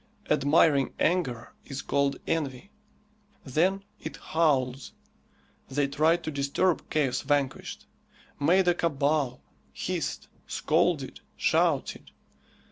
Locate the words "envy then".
2.25-3.83